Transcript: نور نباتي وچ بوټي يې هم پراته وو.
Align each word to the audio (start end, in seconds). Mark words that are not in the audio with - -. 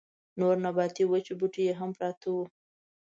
نور 0.39 0.55
نباتي 0.65 1.03
وچ 1.07 1.27
بوټي 1.39 1.61
يې 1.67 1.73
هم 1.79 1.89
پراته 1.97 2.27
وو. 2.33 2.43